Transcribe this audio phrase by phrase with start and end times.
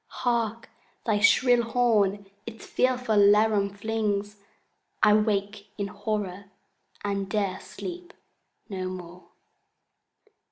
[0.07, 0.67] Hark,
[1.05, 4.37] thy shrill horn its fearful laram flings!
[5.03, 6.45] —I wake in horror,
[7.03, 8.11] and 'dare sleep
[8.67, 9.25] no more!